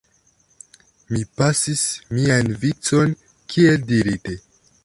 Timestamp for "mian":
2.15-2.51